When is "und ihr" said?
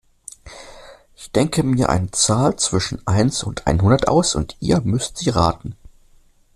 4.33-4.81